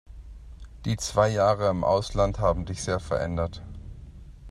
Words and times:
Die 0.85 0.97
zwei 0.97 1.29
Jahre 1.29 1.69
im 1.69 1.83
Ausland 1.83 2.39
haben 2.39 2.65
dich 2.65 2.81
sehr 2.81 2.99
verändert. 2.99 3.61